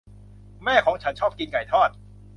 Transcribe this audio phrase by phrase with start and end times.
[0.63, 1.89] แม่ของฉันชอบกินไก่ทอด